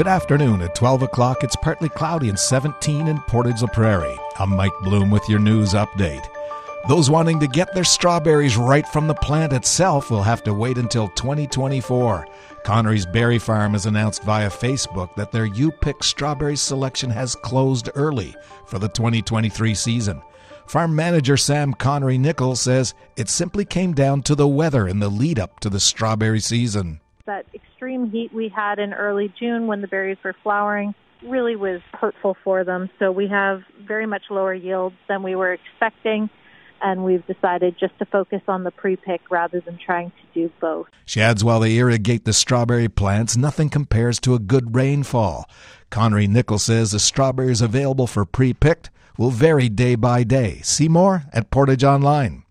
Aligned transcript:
Good 0.00 0.08
afternoon. 0.08 0.62
At 0.62 0.74
12 0.74 1.02
o'clock, 1.02 1.44
it's 1.44 1.56
partly 1.56 1.90
cloudy 1.90 2.30
and 2.30 2.38
17 2.38 3.06
in 3.06 3.20
Portage 3.28 3.60
la 3.60 3.68
Prairie. 3.68 4.18
I'm 4.38 4.56
Mike 4.56 4.72
Bloom 4.80 5.10
with 5.10 5.28
your 5.28 5.40
news 5.40 5.74
update. 5.74 6.26
Those 6.88 7.10
wanting 7.10 7.38
to 7.40 7.46
get 7.46 7.74
their 7.74 7.84
strawberries 7.84 8.56
right 8.56 8.88
from 8.88 9.08
the 9.08 9.14
plant 9.14 9.52
itself 9.52 10.10
will 10.10 10.22
have 10.22 10.42
to 10.44 10.54
wait 10.54 10.78
until 10.78 11.08
2024. 11.08 12.26
Connery's 12.64 13.04
Berry 13.04 13.38
Farm 13.38 13.72
has 13.72 13.84
announced 13.84 14.22
via 14.22 14.48
Facebook 14.48 15.14
that 15.16 15.32
their 15.32 15.44
U 15.44 15.70
Pick 15.70 16.02
strawberry 16.02 16.56
selection 16.56 17.10
has 17.10 17.34
closed 17.34 17.90
early 17.94 18.34
for 18.64 18.78
the 18.78 18.88
2023 18.88 19.74
season. 19.74 20.22
Farm 20.66 20.96
manager 20.96 21.36
Sam 21.36 21.74
Connery 21.74 22.16
Nichols 22.16 22.62
says 22.62 22.94
it 23.16 23.28
simply 23.28 23.66
came 23.66 23.92
down 23.92 24.22
to 24.22 24.34
the 24.34 24.48
weather 24.48 24.88
in 24.88 24.98
the 24.98 25.10
lead 25.10 25.38
up 25.38 25.60
to 25.60 25.68
the 25.68 25.78
strawberry 25.78 26.40
season. 26.40 27.00
Extreme 27.90 28.12
heat 28.12 28.32
we 28.32 28.48
had 28.48 28.78
in 28.78 28.94
early 28.94 29.34
June 29.36 29.66
when 29.66 29.80
the 29.80 29.88
berries 29.88 30.16
were 30.22 30.36
flowering 30.44 30.94
really 31.24 31.56
was 31.56 31.80
hurtful 31.92 32.36
for 32.44 32.62
them. 32.62 32.88
So 33.00 33.10
we 33.10 33.26
have 33.26 33.62
very 33.84 34.06
much 34.06 34.22
lower 34.30 34.54
yields 34.54 34.94
than 35.08 35.24
we 35.24 35.34
were 35.34 35.52
expecting 35.52 36.30
and 36.80 37.04
we've 37.04 37.26
decided 37.26 37.74
just 37.80 37.98
to 37.98 38.04
focus 38.04 38.42
on 38.46 38.62
the 38.62 38.70
pre-pick 38.70 39.28
rather 39.28 39.60
than 39.60 39.76
trying 39.84 40.10
to 40.10 40.40
do 40.40 40.52
both. 40.60 40.86
She 41.04 41.20
adds 41.20 41.42
while 41.42 41.58
they 41.58 41.78
irrigate 41.78 42.24
the 42.24 42.32
strawberry 42.32 42.88
plants, 42.88 43.36
nothing 43.36 43.68
compares 43.68 44.20
to 44.20 44.34
a 44.34 44.38
good 44.38 44.72
rainfall. 44.76 45.50
Connery 45.90 46.28
Nichols 46.28 46.62
says 46.62 46.92
the 46.92 47.00
strawberries 47.00 47.60
available 47.60 48.06
for 48.06 48.24
pre-picked 48.24 48.90
will 49.18 49.30
vary 49.30 49.68
day 49.68 49.96
by 49.96 50.22
day. 50.22 50.60
See 50.62 50.88
more 50.88 51.24
at 51.32 51.50
Portage 51.50 51.82
Online. 51.82 52.44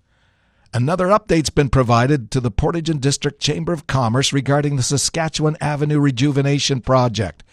Another 0.72 1.08
update's 1.08 1.50
been 1.50 1.70
provided 1.70 2.30
to 2.30 2.40
the 2.40 2.52
Portage 2.52 2.92
and 2.92 3.02
District 3.02 3.42
Chamber 3.42 3.74
of 3.74 3.88
Commerce 3.88 4.32
regarding 4.32 4.76
the 4.76 4.84
Saskatchewan 4.84 5.58
Avenue 5.60 6.00
Rejuvenation 6.00 6.82
Project. 6.82 7.44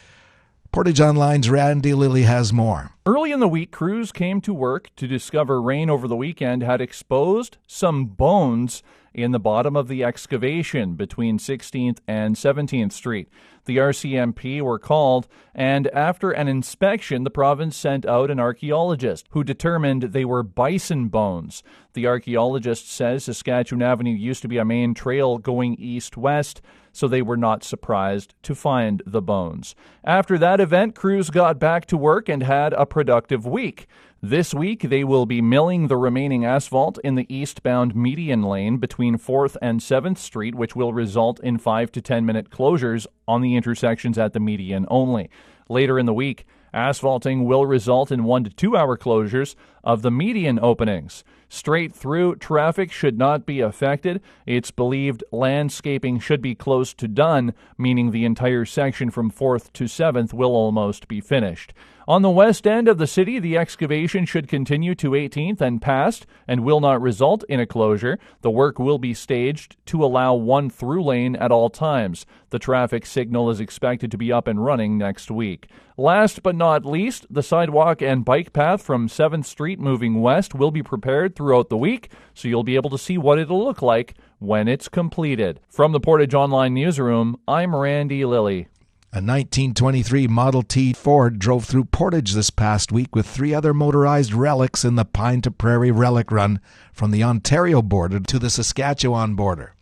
Portage 0.70 1.00
Online's 1.00 1.48
Randy 1.48 1.94
Lilly 1.94 2.24
has 2.24 2.52
more. 2.52 2.92
Early 3.08 3.30
in 3.30 3.38
the 3.38 3.46
week, 3.46 3.70
crews 3.70 4.10
came 4.10 4.40
to 4.40 4.52
work 4.52 4.90
to 4.96 5.06
discover 5.06 5.62
rain 5.62 5.88
over 5.88 6.08
the 6.08 6.16
weekend 6.16 6.64
had 6.64 6.80
exposed 6.80 7.56
some 7.64 8.06
bones 8.06 8.82
in 9.14 9.30
the 9.30 9.38
bottom 9.38 9.76
of 9.76 9.86
the 9.86 10.02
excavation 10.02 10.96
between 10.96 11.38
16th 11.38 11.98
and 12.08 12.34
17th 12.34 12.90
Street. 12.90 13.28
The 13.66 13.76
RCMP 13.76 14.60
were 14.60 14.80
called, 14.80 15.28
and 15.54 15.86
after 15.88 16.32
an 16.32 16.48
inspection, 16.48 17.22
the 17.22 17.30
province 17.30 17.76
sent 17.76 18.04
out 18.04 18.28
an 18.28 18.40
archaeologist 18.40 19.26
who 19.30 19.44
determined 19.44 20.02
they 20.02 20.24
were 20.24 20.42
bison 20.42 21.06
bones. 21.06 21.62
The 21.94 22.08
archaeologist 22.08 22.90
says 22.90 23.24
Saskatchewan 23.24 23.82
Avenue 23.82 24.14
used 24.14 24.42
to 24.42 24.48
be 24.48 24.58
a 24.58 24.64
main 24.64 24.94
trail 24.94 25.38
going 25.38 25.76
east 25.76 26.16
west 26.16 26.60
so 26.96 27.06
they 27.06 27.20
were 27.20 27.36
not 27.36 27.62
surprised 27.62 28.34
to 28.42 28.54
find 28.54 29.02
the 29.04 29.20
bones. 29.20 29.74
After 30.02 30.38
that 30.38 30.60
event, 30.60 30.94
crews 30.94 31.28
got 31.28 31.58
back 31.58 31.84
to 31.86 31.96
work 31.96 32.26
and 32.26 32.42
had 32.42 32.72
a 32.72 32.86
productive 32.96 33.44
week. 33.44 33.86
This 34.22 34.54
week, 34.54 34.80
they 34.80 35.04
will 35.04 35.26
be 35.26 35.42
milling 35.42 35.88
the 35.88 35.98
remaining 35.98 36.46
asphalt 36.46 36.98
in 37.04 37.14
the 37.14 37.26
eastbound 37.28 37.94
median 37.94 38.42
lane 38.42 38.78
between 38.78 39.18
4th 39.18 39.58
and 39.60 39.80
7th 39.80 40.16
Street, 40.16 40.54
which 40.54 40.74
will 40.74 40.94
result 40.94 41.38
in 41.40 41.58
5 41.58 41.92
to 41.92 42.00
10 42.00 42.24
minute 42.24 42.48
closures 42.48 43.06
on 43.28 43.42
the 43.42 43.54
intersections 43.54 44.16
at 44.16 44.32
the 44.32 44.40
median 44.40 44.86
only. 44.88 45.28
Later 45.68 45.98
in 45.98 46.06
the 46.06 46.14
week, 46.14 46.46
asphalting 46.72 47.44
will 47.44 47.66
result 47.66 48.10
in 48.10 48.24
1 48.24 48.44
to 48.44 48.50
2 48.50 48.74
hour 48.74 48.96
closures 48.96 49.56
of 49.84 50.00
the 50.00 50.10
median 50.10 50.58
openings. 50.58 51.22
Straight 51.50 51.94
through 51.94 52.36
traffic 52.36 52.90
should 52.90 53.18
not 53.18 53.44
be 53.44 53.60
affected. 53.60 54.22
It's 54.46 54.70
believed 54.70 55.22
landscaping 55.30 56.18
should 56.18 56.40
be 56.40 56.54
close 56.54 56.94
to 56.94 57.06
done, 57.06 57.52
meaning 57.76 58.10
the 58.10 58.24
entire 58.24 58.64
section 58.64 59.10
from 59.10 59.30
4th 59.30 59.70
to 59.74 59.84
7th 59.84 60.32
will 60.32 60.52
almost 60.52 61.08
be 61.08 61.20
finished. 61.20 61.74
On 62.08 62.22
the 62.22 62.30
west 62.30 62.68
end 62.68 62.86
of 62.86 62.98
the 62.98 63.06
city, 63.08 63.40
the 63.40 63.58
excavation 63.58 64.26
should 64.26 64.46
continue 64.46 64.94
to 64.94 65.10
18th 65.10 65.60
and 65.60 65.82
past 65.82 66.24
and 66.46 66.62
will 66.62 66.78
not 66.78 67.02
result 67.02 67.42
in 67.48 67.58
a 67.58 67.66
closure. 67.66 68.16
The 68.42 68.50
work 68.50 68.78
will 68.78 68.98
be 68.98 69.12
staged 69.12 69.76
to 69.86 70.04
allow 70.04 70.34
one 70.34 70.70
through 70.70 71.02
lane 71.02 71.34
at 71.34 71.50
all 71.50 71.68
times. 71.68 72.24
The 72.50 72.60
traffic 72.60 73.06
signal 73.06 73.50
is 73.50 73.58
expected 73.58 74.12
to 74.12 74.18
be 74.18 74.30
up 74.30 74.46
and 74.46 74.64
running 74.64 74.96
next 74.96 75.32
week. 75.32 75.68
Last 75.96 76.44
but 76.44 76.54
not 76.54 76.84
least, 76.84 77.26
the 77.28 77.42
sidewalk 77.42 78.00
and 78.02 78.24
bike 78.24 78.52
path 78.52 78.82
from 78.82 79.08
7th 79.08 79.46
Street 79.46 79.80
moving 79.80 80.22
west 80.22 80.54
will 80.54 80.70
be 80.70 80.84
prepared 80.84 81.34
throughout 81.34 81.70
the 81.70 81.76
week, 81.76 82.12
so 82.34 82.46
you'll 82.46 82.62
be 82.62 82.76
able 82.76 82.90
to 82.90 82.98
see 82.98 83.18
what 83.18 83.40
it'll 83.40 83.64
look 83.64 83.82
like 83.82 84.14
when 84.38 84.68
it's 84.68 84.88
completed. 84.88 85.58
From 85.68 85.90
the 85.90 85.98
Portage 85.98 86.34
Online 86.34 86.74
Newsroom, 86.74 87.40
I'm 87.48 87.74
Randy 87.74 88.24
Lilly. 88.24 88.68
A 89.12 89.22
1923 89.22 90.26
Model 90.26 90.62
T 90.62 90.92
Ford 90.92 91.38
drove 91.38 91.64
through 91.64 91.84
Portage 91.84 92.32
this 92.32 92.50
past 92.50 92.92
week 92.92 93.14
with 93.14 93.26
three 93.26 93.54
other 93.54 93.72
motorized 93.72 94.34
relics 94.34 94.84
in 94.84 94.96
the 94.96 95.04
Pine 95.04 95.40
to 95.42 95.50
Prairie 95.50 95.92
Relic 95.92 96.30
Run 96.30 96.60
from 96.92 97.12
the 97.12 97.22
Ontario 97.22 97.80
border 97.80 98.20
to 98.20 98.38
the 98.38 98.50
Saskatchewan 98.50 99.34
border. 99.34 99.74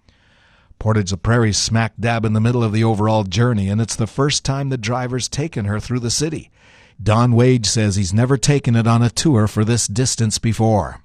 Portage 0.78 1.10
la 1.10 1.16
Prairie's 1.16 1.56
smack 1.56 1.94
dab 1.98 2.24
in 2.24 2.34
the 2.34 2.40
middle 2.40 2.62
of 2.62 2.72
the 2.72 2.84
overall 2.84 3.24
journey, 3.24 3.68
and 3.70 3.80
it's 3.80 3.96
the 3.96 4.06
first 4.06 4.44
time 4.44 4.68
the 4.68 4.76
driver's 4.76 5.28
taken 5.28 5.64
her 5.64 5.80
through 5.80 6.00
the 6.00 6.10
city. 6.10 6.50
Don 7.02 7.32
Wage 7.32 7.66
says 7.66 7.96
he's 7.96 8.12
never 8.12 8.36
taken 8.36 8.76
it 8.76 8.86
on 8.86 9.02
a 9.02 9.10
tour 9.10 9.48
for 9.48 9.64
this 9.64 9.88
distance 9.88 10.38
before. 10.38 11.00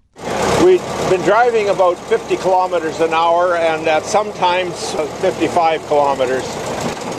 We've 0.63 0.83
been 1.09 1.21
driving 1.21 1.69
about 1.69 1.95
50 1.95 2.35
kilometers 2.37 2.99
an 2.99 3.13
hour 3.13 3.55
and 3.55 3.87
at 3.87 4.03
sometimes 4.03 4.93
55 5.21 5.87
kilometers. 5.87 6.68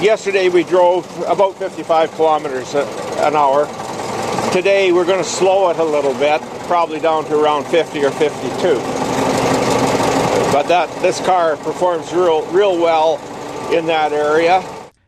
Yesterday 0.00 0.48
we 0.48 0.64
drove 0.64 1.04
about 1.28 1.56
55 1.56 2.12
kilometers 2.12 2.74
an 2.74 3.36
hour. 3.36 3.66
Today 4.50 4.92
we're 4.92 5.04
going 5.04 5.22
to 5.22 5.28
slow 5.28 5.68
it 5.68 5.76
a 5.76 5.84
little 5.84 6.14
bit, 6.14 6.40
probably 6.66 7.00
down 7.00 7.26
to 7.26 7.38
around 7.38 7.64
50 7.66 8.02
or 8.06 8.10
52. 8.10 8.48
But 10.52 10.68
that 10.68 10.88
this 11.02 11.20
car 11.20 11.58
performs 11.58 12.14
real 12.14 12.46
real 12.46 12.78
well 12.78 13.16
in 13.74 13.84
that 13.86 14.12
area. 14.12 14.64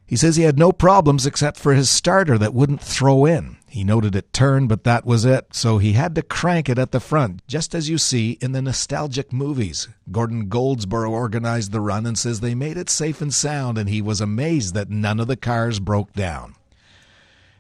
He 0.07 0.17
says 0.17 0.37
he 0.37 0.43
had 0.43 0.59
no 0.59 0.73
problems 0.73 1.25
except 1.25 1.59
for 1.59 1.73
his 1.73 1.89
starter 1.89 2.37
that 2.37 2.53
wouldn't 2.53 2.83
throw 2.83 3.25
in. 3.25 3.57
He 3.73 3.85
noted 3.85 4.15
it 4.15 4.35
turned, 4.35 4.69
but 4.69 4.85
that 4.85 5.07
was 5.07 5.25
it, 5.25 5.55
so 5.55 5.79
he 5.79 5.95
had 5.95 6.15
to 6.17 6.23
crank 6.23 6.69
it 6.69 6.79
at 6.79 6.93
the 6.93 7.01
front, 7.01 7.41
just 7.47 7.75
as 7.75 7.89
you 7.89 7.97
see 7.97 8.37
in 8.43 8.53
the 8.53 8.61
nostalgic 8.61 9.33
movies. 9.33 9.89
Gordon 10.11 10.51
Goldsborough 10.51 11.09
organized 11.09 11.73
the 11.73 11.81
run 11.81 12.05
and 12.05 12.19
says 12.19 12.41
they 12.41 12.55
made 12.55 12.77
it 12.77 12.91
safe 12.91 13.23
and 13.23 13.33
sound, 13.33 13.79
and 13.79 13.89
he 13.89 14.03
was 14.03 14.21
amazed 14.21 14.75
that 14.75 14.91
none 14.91 15.19
of 15.19 15.27
the 15.27 15.39
cars 15.39 15.81
broke 15.81 16.13
down. 16.13 16.55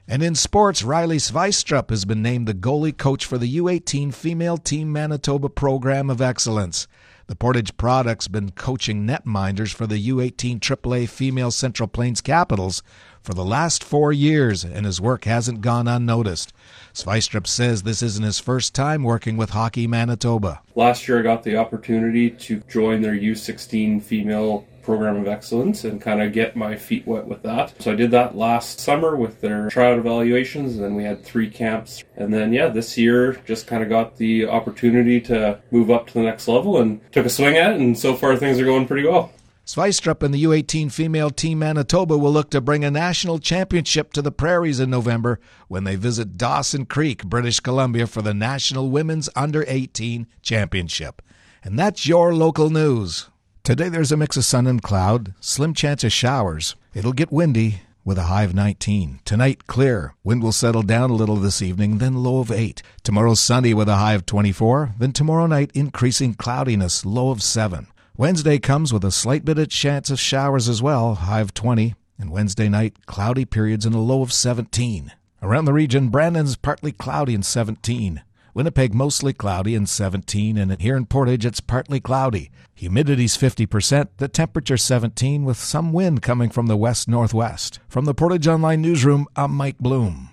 And 0.06 0.22
in 0.22 0.34
sports, 0.34 0.82
Riley 0.82 1.16
Sveistrup 1.16 1.88
has 1.88 2.04
been 2.04 2.20
named 2.20 2.46
the 2.46 2.52
goalie 2.52 2.94
coach 2.94 3.24
for 3.24 3.38
the 3.38 3.56
U18 3.56 4.12
Female 4.12 4.58
Team 4.58 4.92
Manitoba 4.92 5.48
Program 5.48 6.10
of 6.10 6.20
Excellence. 6.20 6.86
The 7.28 7.36
Portage 7.36 7.76
Product's 7.76 8.28
been 8.28 8.50
coaching 8.50 9.06
netminders 9.06 9.72
for 9.72 9.86
the 9.86 10.08
U18 10.08 10.58
AAA 10.58 11.08
Female 11.08 11.50
Central 11.50 11.88
Plains 11.88 12.20
Capitals 12.20 12.82
for 13.22 13.32
the 13.32 13.44
last 13.44 13.84
four 13.84 14.12
years, 14.12 14.64
and 14.64 14.84
his 14.84 15.00
work 15.00 15.24
hasn't 15.24 15.60
gone 15.60 15.86
unnoticed. 15.86 16.52
Sveistrup 16.92 17.46
says 17.46 17.82
this 17.82 18.02
isn't 18.02 18.24
his 18.24 18.40
first 18.40 18.74
time 18.74 19.04
working 19.04 19.36
with 19.36 19.50
Hockey 19.50 19.86
Manitoba. 19.86 20.60
Last 20.74 21.06
year, 21.06 21.20
I 21.20 21.22
got 21.22 21.44
the 21.44 21.56
opportunity 21.56 22.30
to 22.30 22.60
join 22.68 23.00
their 23.00 23.14
U16 23.14 24.02
female 24.02 24.66
program 24.82 25.16
of 25.16 25.28
excellence 25.28 25.84
and 25.84 26.00
kind 26.00 26.22
of 26.22 26.32
get 26.32 26.56
my 26.56 26.76
feet 26.76 27.06
wet 27.06 27.26
with 27.26 27.42
that. 27.42 27.74
So 27.80 27.92
I 27.92 27.94
did 27.94 28.10
that 28.10 28.36
last 28.36 28.80
summer 28.80 29.16
with 29.16 29.40
their 29.40 29.70
tryout 29.70 29.98
evaluations, 29.98 30.74
and 30.74 30.84
then 30.84 30.94
we 30.94 31.04
had 31.04 31.24
three 31.24 31.48
camps. 31.48 32.04
And 32.16 32.32
then, 32.32 32.52
yeah, 32.52 32.68
this 32.68 32.98
year 32.98 33.40
just 33.46 33.66
kind 33.66 33.82
of 33.82 33.88
got 33.88 34.16
the 34.16 34.46
opportunity 34.46 35.20
to 35.22 35.60
move 35.70 35.90
up 35.90 36.08
to 36.08 36.14
the 36.14 36.22
next 36.22 36.48
level 36.48 36.80
and 36.80 37.00
took 37.12 37.26
a 37.26 37.30
swing 37.30 37.56
at 37.56 37.72
it, 37.72 37.80
and 37.80 37.98
so 37.98 38.14
far 38.14 38.36
things 38.36 38.58
are 38.58 38.64
going 38.64 38.86
pretty 38.86 39.06
well. 39.06 39.32
Sveistrup 39.64 40.24
and 40.24 40.34
the 40.34 40.42
U18 40.42 40.90
female 40.90 41.30
team 41.30 41.60
Manitoba 41.60 42.18
will 42.18 42.32
look 42.32 42.50
to 42.50 42.60
bring 42.60 42.84
a 42.84 42.90
national 42.90 43.38
championship 43.38 44.12
to 44.12 44.20
the 44.20 44.32
prairies 44.32 44.80
in 44.80 44.90
November 44.90 45.38
when 45.68 45.84
they 45.84 45.94
visit 45.94 46.36
Dawson 46.36 46.84
Creek, 46.84 47.24
British 47.24 47.60
Columbia 47.60 48.08
for 48.08 48.22
the 48.22 48.34
National 48.34 48.90
Women's 48.90 49.30
Under 49.36 49.64
18 49.68 50.26
Championship. 50.42 51.22
And 51.62 51.78
that's 51.78 52.06
your 52.06 52.34
local 52.34 52.70
news. 52.70 53.28
Today 53.64 53.88
there's 53.88 54.10
a 54.10 54.16
mix 54.16 54.36
of 54.36 54.44
sun 54.44 54.66
and 54.66 54.82
cloud, 54.82 55.34
slim 55.38 55.72
chance 55.72 56.02
of 56.02 56.10
showers. 56.10 56.74
It'll 56.94 57.12
get 57.12 57.30
windy 57.30 57.82
with 58.04 58.18
a 58.18 58.24
high 58.24 58.42
of 58.42 58.56
19. 58.56 59.20
Tonight, 59.24 59.68
clear. 59.68 60.16
Wind 60.24 60.42
will 60.42 60.50
settle 60.50 60.82
down 60.82 61.10
a 61.10 61.14
little 61.14 61.36
this 61.36 61.62
evening, 61.62 61.98
then 61.98 62.24
low 62.24 62.40
of 62.40 62.50
8. 62.50 62.82
Tomorrow, 63.04 63.34
sunny 63.34 63.72
with 63.72 63.88
a 63.88 63.98
high 63.98 64.14
of 64.14 64.26
24. 64.26 64.94
Then 64.98 65.12
tomorrow 65.12 65.46
night, 65.46 65.70
increasing 65.74 66.34
cloudiness, 66.34 67.06
low 67.06 67.30
of 67.30 67.40
7. 67.40 67.86
Wednesday 68.16 68.58
comes 68.58 68.92
with 68.92 69.04
a 69.04 69.12
slight 69.12 69.44
bit 69.44 69.60
of 69.60 69.68
chance 69.68 70.10
of 70.10 70.18
showers 70.18 70.68
as 70.68 70.82
well, 70.82 71.14
high 71.14 71.40
of 71.40 71.54
20. 71.54 71.94
And 72.18 72.32
Wednesday 72.32 72.68
night, 72.68 73.06
cloudy 73.06 73.44
periods 73.44 73.86
and 73.86 73.94
a 73.94 74.00
low 74.00 74.22
of 74.22 74.32
17. 74.32 75.12
Around 75.40 75.66
the 75.66 75.72
region, 75.72 76.08
Brandon's 76.08 76.56
partly 76.56 76.90
cloudy 76.90 77.32
and 77.32 77.46
17. 77.46 78.22
Winnipeg 78.54 78.92
mostly 78.92 79.32
cloudy 79.32 79.74
and 79.74 79.88
17, 79.88 80.58
and 80.58 80.78
here 80.78 80.94
in 80.94 81.06
Portage 81.06 81.46
it's 81.46 81.60
partly 81.60 82.00
cloudy. 82.00 82.50
Humidity's 82.74 83.36
50%, 83.38 84.08
the 84.18 84.28
temperature 84.28 84.76
17 84.76 85.44
with 85.44 85.56
some 85.56 85.92
wind 85.94 86.20
coming 86.20 86.50
from 86.50 86.66
the 86.66 86.76
west 86.76 87.08
northwest. 87.08 87.80
From 87.88 88.04
the 88.04 88.12
Portage 88.12 88.46
Online 88.46 88.82
Newsroom, 88.82 89.26
I'm 89.36 89.52
Mike 89.52 89.78
Bloom. 89.78 90.31